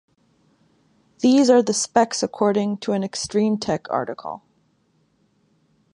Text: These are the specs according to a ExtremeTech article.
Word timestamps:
These 1.19 1.51
are 1.51 1.61
the 1.61 1.75
specs 1.75 2.23
according 2.23 2.77
to 2.77 2.93
a 2.93 2.97
ExtremeTech 2.97 3.85
article. 3.91 4.41